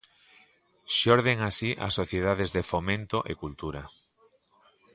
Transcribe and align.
Xorden 0.97 1.37
así 1.49 1.69
as 1.85 1.93
Sociedades 1.99 2.49
de 2.55 2.63
Fomento 2.71 3.17
e 3.31 3.33
Cultura. 3.43 3.81